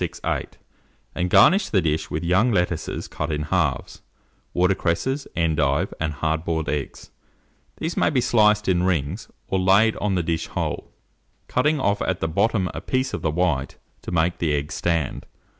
468, 0.03 0.57
and 1.13 1.29
garnish 1.29 1.69
the 1.69 1.79
dish 1.79 2.09
with 2.09 2.23
young 2.23 2.51
lettuces 2.51 3.07
cut 3.07 3.31
in 3.31 3.43
halves, 3.43 4.01
water 4.51 4.73
cresses, 4.73 5.27
endive, 5.35 5.93
and 5.99 6.13
hard 6.13 6.43
boiled 6.43 6.67
eggs: 6.67 7.11
these 7.77 7.95
may 7.95 8.09
be 8.09 8.19
sliced 8.19 8.67
in 8.67 8.81
rings, 8.81 9.27
or 9.47 9.59
laid 9.59 9.95
on 9.97 10.15
the 10.15 10.23
dish 10.23 10.47
whole, 10.47 10.91
cutting 11.47 11.79
off 11.79 12.01
at 12.01 12.19
the 12.19 12.27
bottom 12.27 12.67
a 12.73 12.81
piece 12.81 13.13
of 13.13 13.21
the 13.21 13.29
white, 13.29 13.77
to 14.01 14.09
make 14.11 14.39
the 14.39 14.55
egg 14.55 14.71
stand. 14.71 15.27